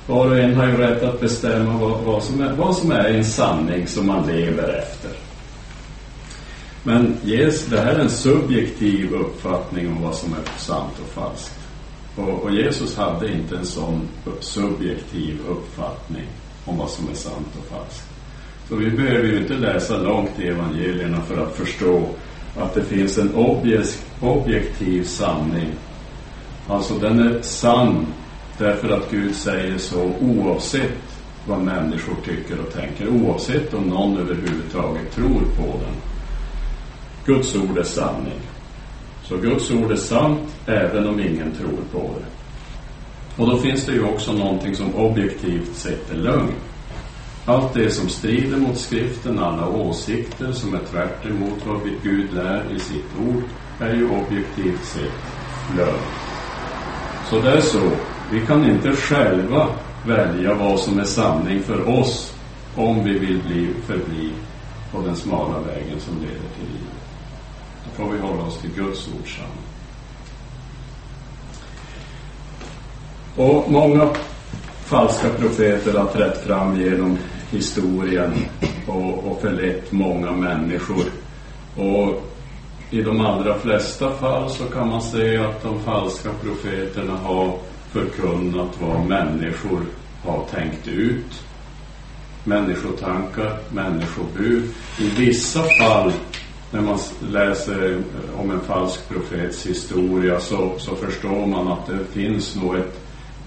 Var 0.06 0.26
och 0.26 0.38
en 0.38 0.54
har 0.54 0.66
ju 0.66 0.76
rätt 0.76 1.02
att 1.02 1.20
bestämma 1.20 1.78
vad, 1.78 2.00
vad, 2.00 2.22
som, 2.22 2.40
är, 2.40 2.52
vad 2.52 2.76
som 2.76 2.90
är 2.90 3.04
en 3.04 3.24
sanning 3.24 3.86
som 3.86 4.06
man 4.06 4.26
lever 4.26 4.68
efter. 4.68 5.10
Men 6.82 7.16
yes, 7.24 7.66
det 7.66 7.80
här 7.80 7.94
är 7.94 7.98
en 7.98 8.10
subjektiv 8.10 9.12
uppfattning 9.12 9.88
om 9.88 10.02
vad 10.02 10.14
som 10.14 10.32
är 10.32 10.58
sant 10.58 10.92
och 11.02 11.08
falskt. 11.08 11.58
Och, 12.16 12.42
och 12.42 12.54
Jesus 12.54 12.96
hade 12.96 13.32
inte 13.32 13.56
en 13.56 13.66
sån 13.66 14.08
subjektiv 14.40 15.38
uppfattning 15.48 16.26
om 16.64 16.78
vad 16.78 16.90
som 16.90 17.08
är 17.08 17.14
sant 17.14 17.48
och 17.58 17.76
falskt. 17.76 18.08
Så 18.68 18.76
vi 18.76 18.90
behöver 18.90 19.28
ju 19.28 19.38
inte 19.38 19.54
läsa 19.54 19.96
långt 19.96 20.38
i 20.38 20.48
evangelierna 20.48 21.20
för 21.20 21.42
att 21.42 21.56
förstå 21.56 22.08
att 22.56 22.74
det 22.74 22.84
finns 22.84 23.18
en 23.18 23.34
objektiv 24.20 25.04
sanning. 25.04 25.70
Alltså 26.68 26.94
den 26.94 27.18
är 27.18 27.42
sann 27.42 28.06
därför 28.58 28.88
att 28.88 29.10
Gud 29.10 29.34
säger 29.34 29.78
så 29.78 30.10
oavsett 30.20 31.22
vad 31.46 31.60
människor 31.60 32.16
tycker 32.24 32.60
och 32.60 32.72
tänker, 32.72 33.08
oavsett 33.08 33.74
om 33.74 33.84
någon 33.84 34.16
överhuvudtaget 34.16 35.14
tror 35.14 35.40
på 35.56 35.66
den. 35.66 35.94
Guds 37.24 37.56
ord 37.56 37.78
är 37.78 37.82
sanning. 37.82 38.40
Så 39.24 39.36
Guds 39.36 39.70
ord 39.70 39.92
är 39.92 39.96
sant 39.96 40.56
även 40.66 41.06
om 41.06 41.20
ingen 41.20 41.52
tror 41.52 41.78
på 41.92 42.10
det. 42.18 42.32
Och 43.42 43.50
då 43.50 43.58
finns 43.58 43.86
det 43.86 43.92
ju 43.92 44.04
också 44.04 44.32
någonting 44.32 44.74
som 44.74 44.94
objektivt 44.94 45.76
sett 45.76 46.10
är 46.10 46.16
lögn. 46.16 46.54
Allt 47.46 47.74
det 47.74 47.90
som 47.90 48.08
strider 48.08 48.56
mot 48.56 48.78
skriften, 48.78 49.38
alla 49.38 49.68
åsikter 49.68 50.52
som 50.52 50.74
är 50.74 50.78
tvärt 50.78 51.26
emot 51.26 51.66
vad 51.66 51.80
Gud 52.02 52.34
lär 52.34 52.64
i 52.76 52.78
sitt 52.78 53.18
ord, 53.28 53.42
är 53.80 53.94
ju 53.94 54.08
objektivt 54.08 54.84
sett 54.84 55.22
lögn. 55.76 56.02
Så 57.30 57.40
det 57.40 57.52
är 57.52 57.60
så. 57.60 57.90
Vi 58.32 58.46
kan 58.46 58.70
inte 58.70 58.92
själva 58.92 59.68
välja 60.06 60.54
vad 60.54 60.78
som 60.78 60.98
är 60.98 61.04
sanning 61.04 61.62
för 61.62 61.88
oss 61.88 62.34
om 62.76 63.04
vi 63.04 63.18
vill 63.18 63.42
bli, 63.42 63.68
förbli 63.86 64.32
på 64.92 65.00
den 65.00 65.16
smala 65.16 65.58
vägen 65.60 66.00
som 66.00 66.14
leder 66.14 66.34
till 66.34 66.66
livet. 66.66 67.02
Då 67.84 68.04
får 68.04 68.12
vi 68.12 68.18
hålla 68.18 68.42
oss 68.42 68.58
till 68.60 68.70
Guds 68.70 69.08
ord 69.08 69.36
sanning. 69.36 69.64
Och 73.36 73.72
många 73.72 74.08
falska 74.84 75.28
profeter 75.28 75.98
har 75.98 76.06
trätt 76.06 76.46
fram 76.46 76.80
genom 76.80 77.18
historien 77.50 78.32
och, 78.86 79.24
och 79.24 79.40
förlett 79.40 79.92
många 79.92 80.32
människor. 80.32 81.04
Och 81.76 82.32
i 82.90 83.02
de 83.02 83.20
allra 83.20 83.58
flesta 83.58 84.10
fall 84.10 84.50
så 84.50 84.64
kan 84.64 84.88
man 84.88 85.02
säga 85.02 85.48
att 85.48 85.62
de 85.62 85.80
falska 85.80 86.30
profeterna 86.42 87.16
har 87.16 87.58
förkunnat 87.92 88.80
vad 88.80 89.06
människor 89.06 89.80
har 90.24 90.44
tänkt 90.44 90.88
ut. 90.88 91.44
Människotankar, 92.44 93.58
människobud. 93.72 94.64
I 95.00 95.08
vissa 95.08 95.62
fall 95.62 96.12
när 96.70 96.80
man 96.80 96.98
läser 97.20 98.02
om 98.36 98.50
en 98.50 98.60
falsk 98.60 99.08
profets 99.08 99.66
historia 99.66 100.40
så, 100.40 100.72
så 100.78 100.96
förstår 100.96 101.46
man 101.46 101.68
att 101.68 101.86
det 101.86 102.04
finns 102.04 102.56
nog 102.56 102.76
ett 102.76 103.00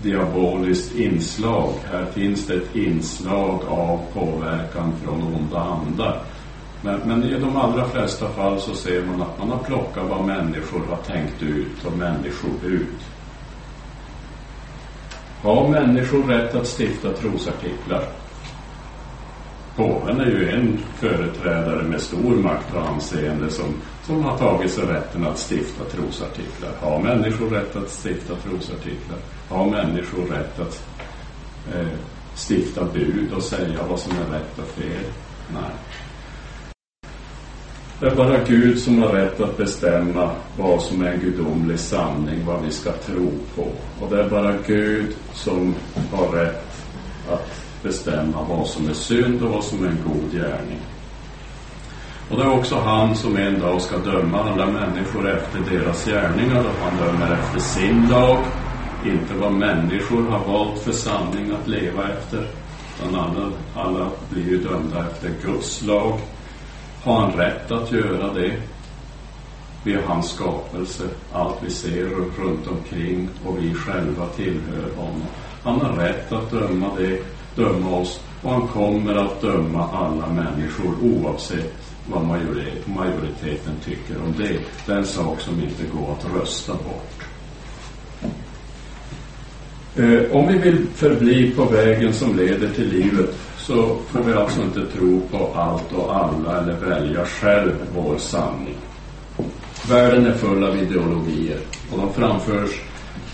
diaboliskt 0.04 0.96
inslag. 0.96 1.74
Här 1.92 2.06
finns 2.06 2.48
det 2.48 2.54
ett 2.54 2.75
inslag 2.75 3.60
av 3.68 4.00
påverkan 4.14 4.94
från 5.04 5.24
onda 5.24 5.60
andar. 5.60 6.22
Men, 6.82 7.00
men 7.06 7.24
i 7.24 7.40
de 7.40 7.58
allra 7.58 7.86
flesta 7.86 8.30
fall 8.30 8.60
så 8.62 8.75
ser 8.75 9.06
man 9.06 9.22
att 9.22 9.40
man 9.40 9.50
har 9.50 9.58
plockat 9.58 10.10
vad 10.10 10.25
människor 10.25 10.82
har 10.90 10.98
tänkt 10.98 11.44
ut 11.44 11.86
och 11.86 11.98
människobud. 11.98 12.88
Har 15.42 15.70
människor 15.70 16.24
rätt 16.24 16.56
att 16.56 16.80
stifta 16.80 17.12
trosartiklar? 17.13 18.04
Påven 19.75 20.20
är 20.20 20.25
ju 20.25 20.50
en 20.50 20.80
företrädare 20.96 21.84
med 21.84 22.01
stor 22.01 22.36
makt 22.36 22.75
och 22.75 22.88
anseende 22.88 23.50
som, 23.50 23.74
som 24.04 24.24
har 24.24 24.38
tagit 24.38 24.72
sig 24.72 24.86
rätten 24.86 25.27
att 25.27 25.51
stifta 25.51 25.84
trosartiklar. 25.84 26.72
Har 26.82 27.00
människor 27.00 27.50
rätt 27.50 27.75
att 27.75 27.89
stifta 27.89 28.36
trosartiklar? 28.36 29.18
Har 29.50 29.70
människor 29.70 30.25
rätt 30.25 30.60
att 30.60 30.88
eh, 31.74 31.88
stifta 32.36 32.86
bud 32.86 33.34
och 33.34 33.44
säga 33.44 33.80
vad 33.89 34.00
som 34.00 34.12
är 34.12 34.38
rätt 34.38 34.60
och 34.60 34.68
fel? 34.68 35.04
Nej. 35.54 35.72
Det 38.00 38.06
är 38.06 38.16
bara 38.16 38.44
Gud 38.48 38.80
som 38.80 39.02
har 39.02 39.10
rätt 39.10 39.42
att 39.42 39.58
bestämma 39.58 40.32
vad 40.58 40.82
som 40.82 41.02
är 41.02 41.12
en 41.12 41.20
gudomlig 41.20 41.80
sanning, 41.80 42.46
vad 42.46 42.64
vi 42.66 42.72
ska 42.72 42.92
tro 42.92 43.32
på. 43.56 43.68
Och 44.00 44.10
det 44.10 44.22
är 44.22 44.30
bara 44.30 44.54
Gud 44.68 45.16
som 45.34 45.75
har 46.12 46.28
rätt 46.28 46.88
att 47.30 47.62
bestämma 47.84 48.44
vad 48.50 48.68
som 48.68 48.90
är 48.90 48.94
synd 48.94 49.44
och 49.44 49.52
vad 49.52 49.64
som 49.64 49.84
är 49.84 49.88
en 49.88 49.98
god 50.06 50.32
gärning. 50.32 50.80
Och 52.30 52.38
det 52.38 52.44
är 52.44 52.50
också 52.52 52.75
han 52.75 53.16
som 53.16 53.38
en 53.38 53.60
dag 53.60 53.82
ska 53.82 53.98
döma 53.98 54.40
alla 54.40 54.66
människor 54.66 55.30
efter 55.30 55.60
deras 55.72 56.06
gärningar 56.06 56.60
och 56.60 56.84
han 56.84 56.98
dömer 56.98 57.38
efter 57.40 57.60
sin 57.60 58.08
lag, 58.10 58.38
inte 59.06 59.34
vad 59.34 59.54
människor 59.54 60.24
har 60.24 60.46
valt 60.46 60.80
för 60.80 60.92
sanning 60.92 61.52
att 61.52 61.68
leva 61.68 62.10
efter. 62.10 62.48
Utan 63.00 63.16
alla, 63.16 63.52
alla 63.75 64.10
blir 64.30 64.50
ju 64.50 64.58
dömda 64.58 65.06
efter 65.12 65.32
Guds 65.46 65.82
lag. 65.82 66.20
Har 67.06 67.22
han 67.22 67.32
rätt 67.32 67.72
att 67.72 67.92
göra 67.92 68.34
det? 68.34 68.54
Vi 69.84 69.94
är 69.94 70.02
hans 70.02 70.30
skapelse, 70.30 71.04
allt 71.34 71.56
vi 71.66 71.70
ser 71.70 72.06
runt 72.38 72.68
omkring 72.68 73.30
och 73.46 73.58
vi 73.64 73.74
själva 73.74 74.26
tillhör 74.28 74.96
honom. 74.96 75.24
Han 75.64 75.82
har 75.82 75.94
rätt 75.94 76.32
att 76.32 76.52
döma 76.52 76.88
det 76.98 77.20
döma 77.56 77.98
oss 77.98 78.22
och 78.42 78.52
han 78.52 78.68
kommer 78.68 79.16
att 79.16 79.42
döma 79.42 79.90
alla 79.94 80.28
människor 80.28 80.96
oavsett 81.02 81.74
vad 82.10 82.26
majoriteten 82.86 83.74
tycker 83.86 84.18
om 84.26 84.34
det. 84.38 84.60
Det 84.86 84.92
är 84.92 84.98
en 84.98 85.06
sak 85.06 85.42
som 85.42 85.54
inte 85.54 85.84
går 85.94 86.12
att 86.12 86.42
rösta 86.42 86.74
bort. 86.74 87.26
Eh, 89.96 90.32
om 90.32 90.48
vi 90.48 90.58
vill 90.58 90.88
förbli 90.96 91.52
på 91.52 91.66
vägen 91.66 92.14
som 92.14 92.38
leder 92.38 92.70
till 92.70 92.90
livet 92.90 93.36
så 93.65 93.98
får 94.07 94.19
vi 94.19 94.34
alltså 94.34 94.62
inte 94.62 94.86
tro 94.86 95.22
på 95.31 95.51
allt 95.55 95.93
och 95.93 96.15
alla 96.15 96.62
eller 96.62 96.74
välja 96.74 97.25
själv 97.25 97.72
vår 97.95 98.17
sanning. 98.17 98.77
Världen 99.89 100.25
är 100.25 100.34
full 100.34 100.63
av 100.63 100.77
ideologier 100.77 101.60
och 101.91 101.98
de 101.98 102.13
framförs 102.13 102.81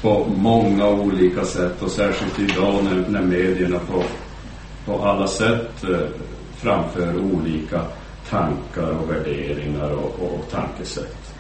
på 0.02 0.26
många 0.36 0.88
olika 0.88 1.46
sätt 1.46 1.82
och 1.82 1.92
särskilt 1.92 2.40
idag 2.40 2.84
när, 2.84 3.06
när 3.10 3.22
medierna 3.22 3.80
på, 3.80 4.04
på 4.86 5.04
alla 5.06 5.28
sätt 5.28 5.84
eh, 5.84 6.08
framför 6.56 7.18
olika 7.18 7.82
tankar 8.30 8.92
och 8.92 9.10
värderingar 9.10 9.92
och, 9.92 10.20
och, 10.20 10.34
och 10.40 10.52
tankesätt. 10.52 11.34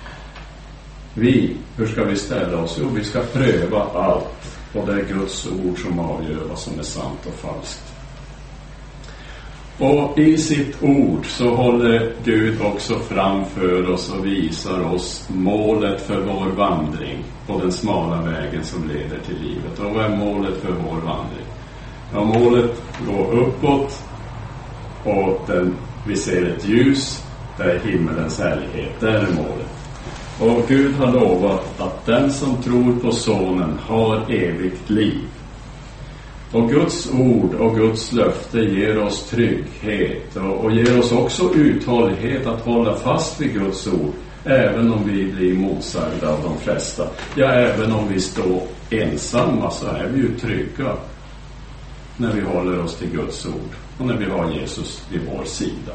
Vi, 1.13 1.57
hur 1.77 1.87
ska 1.87 2.03
vi 2.03 2.15
ställa 2.15 2.57
oss? 2.57 2.77
Jo, 2.81 2.89
vi 2.93 3.03
ska 3.03 3.19
pröva 3.19 3.83
allt 3.83 4.57
och 4.73 4.87
det 4.87 4.93
är 4.93 5.05
Guds 5.05 5.47
ord 5.47 5.81
som 5.81 5.99
avgör 5.99 6.43
vad 6.49 6.59
som 6.59 6.79
är 6.79 6.83
sant 6.83 7.19
och 7.27 7.33
falskt. 7.33 7.90
Och 9.81 10.19
i 10.19 10.37
sitt 10.37 10.83
ord 10.83 11.25
så 11.25 11.55
håller 11.55 12.13
Gud 12.23 12.61
också 12.61 12.99
framför 12.99 13.91
oss 13.91 14.13
och 14.13 14.25
visar 14.25 14.93
oss 14.93 15.29
målet 15.29 16.01
för 16.01 16.21
vår 16.21 16.49
vandring 16.55 17.23
på 17.47 17.59
den 17.59 17.71
smala 17.71 18.21
vägen 18.21 18.63
som 18.63 18.87
leder 18.87 19.19
till 19.25 19.39
livet. 19.41 19.79
Och 19.79 19.91
vad 19.95 20.05
är 20.05 20.17
målet 20.17 20.57
för 20.57 20.71
vår 20.71 21.01
vandring? 21.01 21.45
Ja, 22.13 22.23
målet 22.23 22.81
går 23.07 23.39
uppåt 23.39 24.03
och 25.03 25.41
den, 25.47 25.75
vi 26.07 26.15
ser 26.15 26.45
ett 26.45 26.67
ljus, 26.67 27.23
det 27.57 27.63
är 27.63 27.79
himmelens 27.79 28.39
härlighet. 28.39 28.99
Det 28.99 29.09
är 29.09 29.27
målet. 29.35 29.71
Och 30.39 30.67
Gud 30.67 30.95
har 30.95 31.11
lovat 31.11 31.81
att 31.81 32.05
den 32.05 32.31
som 32.31 32.63
tror 32.63 32.99
på 32.99 33.11
Sonen 33.11 33.79
har 33.87 34.31
evigt 34.31 34.89
liv. 34.89 35.21
Och 36.51 36.69
Guds 36.69 37.09
ord 37.13 37.53
och 37.53 37.75
Guds 37.75 38.11
löfte 38.11 38.59
ger 38.59 39.03
oss 39.03 39.29
trygghet 39.29 40.35
och, 40.35 40.65
och 40.65 40.71
ger 40.71 40.99
oss 40.99 41.11
också 41.11 41.53
uthållighet 41.53 42.47
att 42.47 42.61
hålla 42.61 42.95
fast 42.95 43.41
vid 43.41 43.53
Guds 43.53 43.87
ord, 43.87 44.13
även 44.43 44.93
om 44.93 45.03
vi 45.05 45.25
blir 45.25 45.53
motsagda 45.53 46.29
av 46.29 46.43
de 46.43 46.57
flesta. 46.57 47.07
Ja, 47.35 47.45
även 47.45 47.91
om 47.91 48.07
vi 48.07 48.19
står 48.19 48.61
ensamma 48.89 49.71
så 49.71 49.87
är 49.87 50.07
vi 50.13 50.19
ju 50.19 50.37
trygga 50.37 50.95
när 52.17 52.33
vi 52.33 52.41
håller 52.41 52.79
oss 52.79 52.95
till 52.95 53.09
Guds 53.09 53.45
ord 53.45 53.75
och 53.97 54.05
när 54.05 54.17
vi 54.17 54.25
har 54.25 54.51
Jesus 54.51 55.03
vid 55.11 55.21
vår 55.35 55.43
sida. 55.43 55.93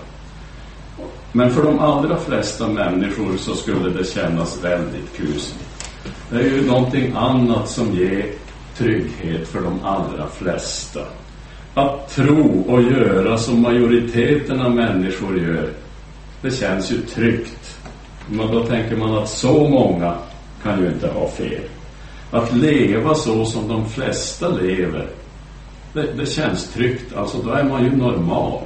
Men 1.32 1.50
för 1.50 1.62
de 1.62 1.78
allra 1.78 2.16
flesta 2.16 2.68
människor 2.68 3.36
så 3.36 3.54
skulle 3.54 3.90
det 3.90 4.04
kännas 4.04 4.64
väldigt 4.64 5.16
kusligt. 5.16 5.92
Det 6.30 6.36
är 6.36 6.50
ju 6.50 6.66
någonting 6.66 7.12
annat 7.16 7.68
som 7.68 7.94
ger 7.94 8.32
trygghet 8.78 9.48
för 9.48 9.60
de 9.60 9.84
allra 9.84 10.26
flesta. 10.26 11.00
Att 11.74 12.08
tro 12.08 12.64
och 12.68 12.82
göra 12.82 13.38
som 13.38 13.62
majoriteten 13.62 14.60
av 14.60 14.74
människor 14.74 15.38
gör, 15.38 15.70
det 16.42 16.50
känns 16.50 16.92
ju 16.92 17.00
tryggt. 17.00 17.78
Men 18.28 18.50
då 18.50 18.64
tänker 18.64 18.96
man 18.96 19.18
att 19.18 19.28
så 19.28 19.68
många 19.68 20.14
kan 20.62 20.82
ju 20.82 20.88
inte 20.88 21.08
ha 21.08 21.28
fel. 21.28 21.62
Att 22.30 22.56
leva 22.56 23.14
så 23.14 23.44
som 23.44 23.68
de 23.68 23.88
flesta 23.88 24.48
lever, 24.48 25.08
det, 25.92 26.12
det 26.16 26.26
känns 26.26 26.72
tryggt. 26.72 27.16
Alltså 27.16 27.38
då 27.42 27.50
är 27.50 27.64
man 27.64 27.84
ju 27.84 27.96
normal. 27.96 28.60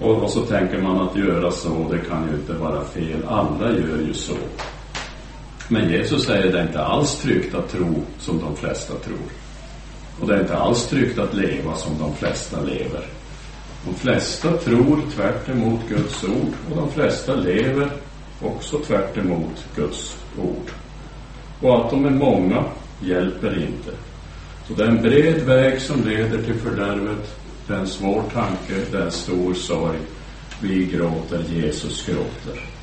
Och, 0.00 0.22
och, 0.22 0.30
så 0.30 0.40
tänker 0.40 0.82
man 0.82 1.00
att 1.00 1.16
göra 1.16 1.50
så, 1.50 1.86
det 1.90 1.98
kan 1.98 2.28
ju 2.30 2.36
inte 2.36 2.52
vara 2.52 2.84
fel. 2.84 3.24
Alla 3.28 3.70
gör 3.70 3.98
ju 4.06 4.14
så. 4.14 4.34
Men 5.68 5.90
Jesus 5.90 6.24
säger 6.24 6.52
det 6.52 6.58
är 6.58 6.66
inte 6.66 6.84
alls 6.84 7.16
tryggt 7.22 7.54
att 7.54 7.70
tro 7.70 8.02
som 8.18 8.40
de 8.40 8.56
flesta 8.56 8.94
tror. 8.94 9.28
Och 10.20 10.26
det 10.26 10.34
är 10.34 10.40
inte 10.40 10.56
alls 10.56 10.86
tryggt 10.86 11.18
att 11.18 11.34
leva 11.34 11.76
som 11.76 11.98
de 11.98 12.16
flesta 12.16 12.60
lever. 12.60 13.06
De 13.84 13.94
flesta 13.94 14.56
tror 14.56 15.00
tvärt 15.14 15.48
emot 15.48 15.80
Guds 15.88 16.24
ord 16.24 16.52
och 16.70 16.76
de 16.76 16.90
flesta 16.90 17.34
lever 17.34 17.90
också 18.42 18.78
tvärt 18.78 19.16
emot 19.16 19.66
Guds 19.76 20.16
ord. 20.38 20.70
Och 21.60 21.76
att 21.76 21.90
de 21.90 22.04
är 22.04 22.10
många 22.10 22.64
hjälper 23.00 23.62
inte. 23.62 23.90
Så 24.68 24.74
det 24.74 24.84
är 24.84 24.88
en 24.88 25.02
bred 25.02 25.42
väg 25.42 25.80
som 25.80 26.04
leder 26.04 26.42
till 26.42 26.54
fördärvet. 26.54 27.36
Det 27.66 27.74
är 27.74 27.78
en 27.78 27.86
svår 27.86 28.22
tanke, 28.32 28.74
det 28.90 28.98
är 28.98 29.02
en 29.02 29.10
stor 29.10 29.54
sorg. 29.54 29.98
Vi 30.60 30.86
gråter, 30.86 31.44
Jesus 31.48 32.06
gråter. 32.06 32.77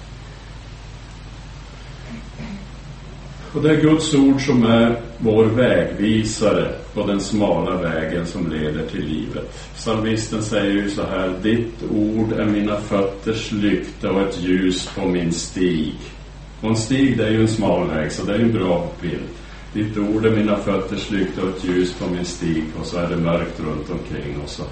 Och 3.55 3.61
det 3.61 3.69
är 3.69 3.81
Guds 3.81 4.13
ord 4.13 4.45
som 4.45 4.63
är 4.63 5.01
vår 5.17 5.45
vägvisare 5.45 6.71
på 6.93 7.07
den 7.07 7.19
smala 7.19 7.81
vägen 7.81 8.25
som 8.25 8.51
leder 8.51 8.87
till 8.87 9.05
livet. 9.05 9.71
Psalmisten 9.75 10.43
säger 10.43 10.71
ju 10.71 10.89
så 10.89 11.03
här, 11.03 11.33
ditt 11.43 11.83
ord 11.91 12.31
är 12.31 12.45
mina 12.45 12.75
fötters 12.75 13.51
lykta 13.51 14.11
och 14.11 14.21
ett 14.21 14.41
ljus 14.41 14.89
på 14.95 15.07
min 15.07 15.31
stig. 15.33 15.95
Och 16.61 16.69
en 16.69 16.75
stig 16.75 17.17
det 17.17 17.27
är 17.27 17.31
ju 17.31 17.41
en 17.41 17.47
smal 17.47 17.87
väg, 17.87 18.11
så 18.11 18.25
det 18.25 18.33
är 18.33 18.37
ju 18.37 18.43
en 18.43 18.53
bra 18.53 18.91
bild. 19.01 19.29
Ditt 19.73 19.97
ord 19.97 20.25
är 20.25 20.31
mina 20.31 20.57
fötters 20.57 21.11
lykta 21.11 21.41
och 21.41 21.49
ett 21.49 21.63
ljus 21.63 21.93
på 21.93 22.09
min 22.09 22.25
stig 22.25 22.63
och 22.79 22.85
så 22.85 22.97
är 22.97 23.09
det 23.09 23.17
mörkt 23.17 23.59
runt 23.59 23.89
omkring 23.89 24.41
och 24.43 24.49
så, 24.49 24.63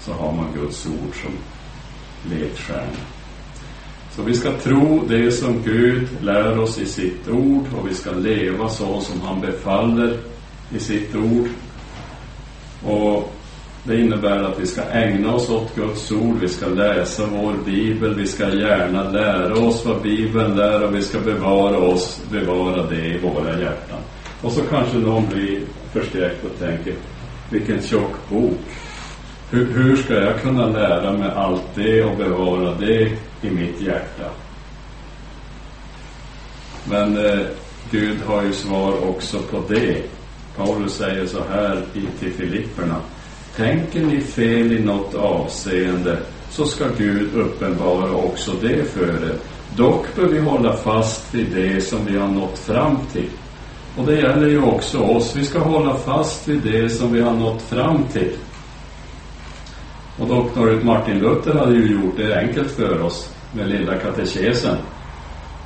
så 0.00 0.12
har 0.12 0.32
man 0.32 0.52
Guds 0.54 0.86
ord 0.86 1.22
som 1.22 1.32
ledstjärna. 2.30 3.19
Så 4.20 4.26
vi 4.26 4.34
ska 4.34 4.52
tro 4.52 5.02
det 5.08 5.30
som 5.30 5.62
Gud 5.64 6.08
lär 6.22 6.58
oss 6.58 6.78
i 6.78 6.86
sitt 6.86 7.28
ord 7.28 7.64
och 7.78 7.88
vi 7.88 7.94
ska 7.94 8.10
leva 8.10 8.68
så 8.68 9.00
som 9.00 9.20
han 9.20 9.40
befaller 9.40 10.16
i 10.76 10.78
sitt 10.78 11.14
ord. 11.14 11.48
Och 12.84 13.32
det 13.84 14.00
innebär 14.00 14.42
att 14.42 14.60
vi 14.60 14.66
ska 14.66 14.82
ägna 14.82 15.34
oss 15.34 15.50
åt 15.50 15.76
Guds 15.76 16.12
ord, 16.12 16.36
vi 16.40 16.48
ska 16.48 16.66
läsa 16.66 17.26
vår 17.26 17.54
bibel, 17.64 18.14
vi 18.14 18.26
ska 18.26 18.54
gärna 18.54 19.10
lära 19.10 19.54
oss 19.54 19.86
vad 19.86 20.02
bibeln 20.02 20.56
lär 20.56 20.84
och 20.84 20.94
vi 20.94 21.02
ska 21.02 21.20
bevara 21.20 21.78
oss, 21.78 22.20
bevara 22.30 22.86
det 22.86 23.06
i 23.06 23.18
våra 23.18 23.60
hjärtan. 23.60 24.00
Och 24.42 24.52
så 24.52 24.60
kanske 24.60 24.98
någon 24.98 25.28
blir 25.28 25.60
förskräckt 25.92 26.44
och 26.44 26.58
tänker, 26.58 26.94
vilken 27.50 27.82
tjock 27.82 28.28
bok. 28.28 28.60
Hur, 29.50 29.72
hur 29.72 29.96
ska 29.96 30.14
jag 30.14 30.40
kunna 30.40 30.66
lära 30.66 31.12
mig 31.12 31.30
allt 31.36 31.74
det 31.74 32.04
och 32.04 32.16
bevara 32.16 32.74
det 32.74 33.02
i 33.42 33.50
mitt 33.50 33.80
hjärta? 33.80 34.30
Men 36.84 37.16
eh, 37.26 37.40
Gud 37.90 38.18
har 38.26 38.42
ju 38.42 38.52
svar 38.52 39.08
också 39.08 39.38
på 39.38 39.62
det. 39.68 40.02
Paulus 40.56 40.94
säger 40.94 41.26
så 41.26 41.38
här 41.52 41.82
till 41.92 42.32
Filipperna. 42.32 42.96
Tänker 43.56 44.00
ni 44.00 44.20
fel 44.20 44.72
i 44.72 44.84
något 44.84 45.14
avseende 45.14 46.18
så 46.50 46.64
ska 46.64 46.84
Gud 46.98 47.34
uppenbara 47.34 48.12
också 48.12 48.52
det 48.62 48.84
för 48.84 49.08
er. 49.08 49.34
Dock 49.76 50.16
bör 50.16 50.28
vi 50.28 50.38
hålla 50.38 50.76
fast 50.76 51.34
vid 51.34 51.46
det 51.54 51.80
som 51.80 52.04
vi 52.04 52.18
har 52.18 52.28
nått 52.28 52.58
fram 52.58 52.96
till. 53.12 53.30
Och 53.96 54.06
det 54.06 54.16
gäller 54.16 54.48
ju 54.48 54.62
också 54.62 54.98
oss. 54.98 55.36
Vi 55.36 55.44
ska 55.44 55.58
hålla 55.58 55.94
fast 55.94 56.48
vid 56.48 56.60
det 56.62 56.88
som 56.88 57.12
vi 57.12 57.20
har 57.20 57.34
nått 57.34 57.62
fram 57.62 58.04
till. 58.12 58.32
Och 60.20 60.26
doktor 60.26 60.80
Martin 60.84 61.18
Luther 61.18 61.54
hade 61.54 61.74
ju 61.74 61.92
gjort 61.92 62.16
det 62.16 62.38
enkelt 62.38 62.70
för 62.70 63.02
oss 63.02 63.34
med 63.52 63.68
lilla 63.68 63.96
katekesen. 63.96 64.76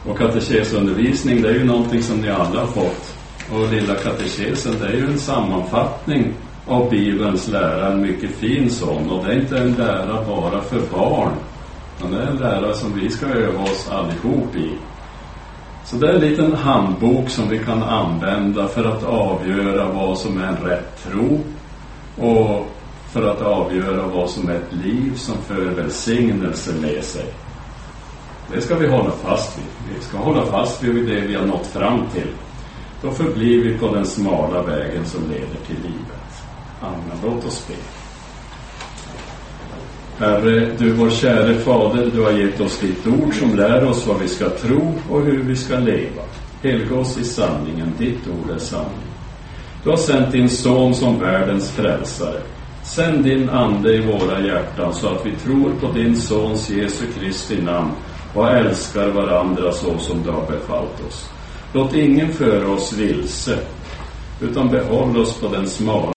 Och 0.06 0.18
katekesundervisning, 0.18 1.42
det 1.42 1.48
är 1.48 1.54
ju 1.54 1.64
någonting 1.64 2.02
som 2.02 2.20
ni 2.20 2.30
alla 2.30 2.60
har 2.60 2.66
fått. 2.66 3.14
Och 3.52 3.72
lilla 3.72 3.94
katekesen, 3.94 4.74
det 4.80 4.86
är 4.86 4.92
ju 4.92 5.06
en 5.06 5.18
sammanfattning 5.18 6.32
av 6.66 6.90
Bibelns 6.90 7.48
lära, 7.48 7.92
en 7.92 8.00
mycket 8.00 8.30
fin 8.30 8.70
sån. 8.70 9.10
Och 9.10 9.24
det 9.24 9.32
är 9.32 9.40
inte 9.40 9.58
en 9.58 9.72
lära 9.72 10.24
bara 10.26 10.60
för 10.60 10.80
barn, 10.96 11.32
utan 11.98 12.12
det 12.12 12.18
är 12.18 12.26
en 12.26 12.36
lära 12.36 12.72
som 12.72 13.00
vi 13.00 13.10
ska 13.10 13.26
öva 13.26 13.62
oss 13.62 13.88
allihop 13.90 14.56
i. 14.56 14.70
Så 15.84 15.96
det 15.96 16.08
är 16.08 16.14
en 16.14 16.20
liten 16.20 16.52
handbok 16.52 17.28
som 17.28 17.48
vi 17.48 17.58
kan 17.58 17.82
använda 17.82 18.68
för 18.68 18.84
att 18.84 19.04
avgöra 19.04 19.92
vad 19.92 20.18
som 20.18 20.38
är 20.38 20.46
en 20.46 20.56
rätt 20.56 21.04
tro 21.04 21.40
och 22.16 22.73
för 23.14 23.30
att 23.30 23.42
avgöra 23.42 24.06
vad 24.06 24.30
som 24.30 24.48
är 24.48 24.54
ett 24.54 24.72
liv 24.84 25.12
som 25.16 25.34
för 25.38 25.64
välsignelse 25.64 26.72
med 26.80 27.04
sig. 27.04 27.24
Det 28.52 28.60
ska 28.60 28.76
vi 28.76 28.86
hålla 28.86 29.10
fast 29.10 29.58
vid. 29.58 29.96
Vi 29.96 30.04
ska 30.04 30.18
hålla 30.18 30.46
fast 30.46 30.82
vid 30.82 31.06
det 31.06 31.20
vi 31.20 31.34
har 31.34 31.46
nått 31.46 31.66
fram 31.66 32.06
till. 32.14 32.28
Då 33.02 33.10
förblir 33.10 33.64
vi 33.64 33.78
på 33.78 33.94
den 33.94 34.06
smala 34.06 34.62
vägen 34.62 35.06
som 35.06 35.22
leder 35.22 35.66
till 35.66 35.76
livet. 35.76 36.42
Amen. 36.80 37.18
Låt 37.24 37.44
oss 37.44 37.66
be. 37.68 37.74
Herre, 40.24 40.70
du 40.78 40.92
vår 40.92 41.10
käre 41.10 41.54
Fader, 41.54 42.10
du 42.14 42.22
har 42.22 42.30
gett 42.30 42.60
oss 42.60 42.78
ditt 42.78 43.06
ord 43.06 43.34
som 43.34 43.56
lär 43.56 43.84
oss 43.84 44.06
vad 44.06 44.20
vi 44.20 44.28
ska 44.28 44.50
tro 44.50 44.94
och 45.10 45.22
hur 45.22 45.42
vi 45.42 45.56
ska 45.56 45.78
leva. 45.78 46.22
Helga 46.62 46.96
oss 46.96 47.18
i 47.18 47.24
sanningen, 47.24 47.92
ditt 47.98 48.28
ord 48.28 48.50
är 48.50 48.58
sanning. 48.58 49.10
Du 49.84 49.90
har 49.90 49.96
sänt 49.96 50.32
din 50.32 50.48
son 50.48 50.94
som 50.94 51.20
världens 51.20 51.70
frälsare. 51.70 52.40
Sänd 52.84 53.24
din 53.24 53.48
Ande 53.48 53.94
i 53.94 54.00
våra 54.00 54.40
hjärtan 54.40 54.94
så 54.94 55.08
att 55.08 55.26
vi 55.26 55.36
tror 55.36 55.70
på 55.80 55.92
din 55.92 56.16
Sons 56.16 56.70
Jesu 56.70 57.04
Kristi 57.18 57.62
namn 57.62 57.90
och 58.34 58.50
älskar 58.50 59.08
varandra 59.08 59.72
så 59.72 59.98
som 59.98 60.22
du 60.22 60.30
har 60.30 60.46
befallt 60.46 61.06
oss. 61.08 61.30
Låt 61.72 61.94
ingen 61.94 62.32
föra 62.32 62.68
oss 62.68 62.92
vilse, 62.92 63.58
utan 64.40 64.68
behåll 64.68 65.16
oss 65.16 65.40
på 65.40 65.48
den 65.48 65.68
smala 65.68 66.13